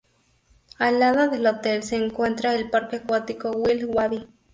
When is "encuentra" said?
1.95-2.55